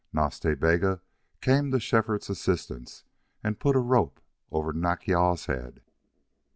Nas 0.11 0.39
Ta 0.39 0.55
Bega 0.55 0.99
came 1.41 1.69
to 1.69 1.79
Shefford's 1.79 2.27
assistance 2.27 3.03
and 3.43 3.59
put 3.59 3.75
a 3.75 3.79
rope 3.79 4.19
over 4.49 4.73
Nack 4.73 5.05
yal's 5.05 5.45
head. 5.45 5.83